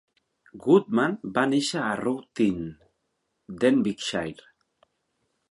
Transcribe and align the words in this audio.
Goodman 0.61 1.13
va 1.35 1.43
néixer 1.51 1.83
a 1.83 1.91
Ruthin, 2.01 2.65
Denbighshire. 3.67 4.51